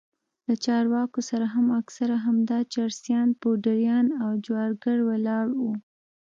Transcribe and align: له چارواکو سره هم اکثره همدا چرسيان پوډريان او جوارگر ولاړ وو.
له 0.47 0.53
چارواکو 0.65 1.19
سره 1.29 1.45
هم 1.55 1.67
اکثره 1.81 2.15
همدا 2.25 2.59
چرسيان 2.73 3.29
پوډريان 3.39 4.07
او 4.23 4.29
جوارگر 4.45 4.97
ولاړ 5.09 5.45
وو. 5.61 5.73